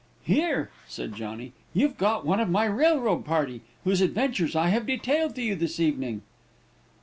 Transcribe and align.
"Here," 0.23 0.71
said 0.87 1.13
Johnny, 1.13 1.53
"you've 1.75 1.95
got 1.95 2.25
one 2.25 2.39
of 2.39 2.49
my 2.49 2.65
railroad 2.65 3.23
party, 3.23 3.61
whose 3.83 4.01
adventures 4.01 4.55
I 4.55 4.69
have 4.69 4.87
detailed 4.87 5.35
to 5.35 5.43
you 5.43 5.53
this 5.53 5.79
evening." 5.79 6.23